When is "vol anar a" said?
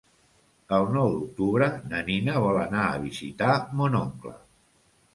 2.47-2.99